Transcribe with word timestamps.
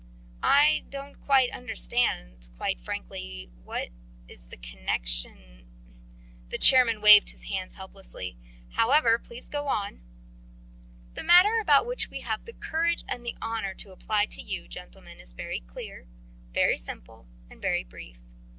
"I 0.41 0.83
don't 0.89 1.13
quite 1.27 1.51
understand... 1.51 2.49
quite 2.57 2.81
frankly... 2.81 3.51
what 3.63 3.89
is 4.27 4.47
the 4.47 4.57
connection..." 4.57 5.67
The 6.49 6.57
chairman 6.57 7.01
waved 7.01 7.29
his 7.29 7.51
hands 7.51 7.75
helplessly. 7.75 8.35
"However, 8.71 9.19
please 9.19 9.47
go 9.47 9.67
on." 9.67 10.01
"The 11.13 11.21
matter 11.21 11.59
about 11.59 11.85
which 11.85 12.09
we 12.09 12.21
have 12.21 12.45
the 12.45 12.53
courage 12.53 13.03
and 13.07 13.23
the 13.23 13.37
honour 13.43 13.75
to 13.75 13.91
apply 13.91 14.25
to 14.31 14.41
you, 14.41 14.67
gentlemen, 14.67 15.19
is 15.19 15.33
very 15.33 15.59
clear, 15.59 16.07
very 16.51 16.79
simple, 16.79 17.27
and 17.47 17.61
very 17.61 17.83
brief. 17.83 18.21